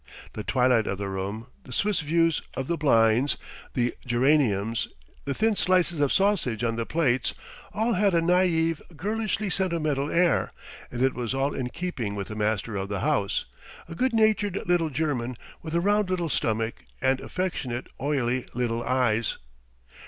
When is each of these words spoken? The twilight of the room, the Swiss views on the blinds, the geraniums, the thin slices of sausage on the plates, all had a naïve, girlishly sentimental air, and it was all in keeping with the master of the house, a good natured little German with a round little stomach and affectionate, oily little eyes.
The 0.33 0.43
twilight 0.43 0.87
of 0.87 0.97
the 0.97 1.07
room, 1.07 1.45
the 1.63 1.71
Swiss 1.71 1.99
views 2.01 2.41
on 2.57 2.65
the 2.65 2.75
blinds, 2.75 3.37
the 3.75 3.93
geraniums, 4.03 4.87
the 5.25 5.35
thin 5.35 5.55
slices 5.55 5.99
of 5.99 6.11
sausage 6.11 6.63
on 6.63 6.75
the 6.75 6.87
plates, 6.87 7.35
all 7.71 7.93
had 7.93 8.15
a 8.15 8.19
naïve, 8.19 8.79
girlishly 8.97 9.51
sentimental 9.51 10.09
air, 10.09 10.53
and 10.89 11.03
it 11.03 11.13
was 11.13 11.35
all 11.35 11.53
in 11.53 11.69
keeping 11.69 12.15
with 12.15 12.29
the 12.29 12.35
master 12.35 12.75
of 12.75 12.89
the 12.89 13.01
house, 13.01 13.45
a 13.87 13.93
good 13.93 14.11
natured 14.15 14.63
little 14.65 14.89
German 14.89 15.37
with 15.61 15.75
a 15.75 15.79
round 15.79 16.09
little 16.09 16.29
stomach 16.29 16.83
and 16.99 17.21
affectionate, 17.21 17.85
oily 18.01 18.47
little 18.55 18.81
eyes. 18.83 19.37